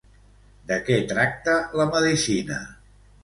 De 0.71 0.77
què 0.87 0.97
tracta 1.11 1.55
la 1.81 1.87
medicina? 1.93 2.61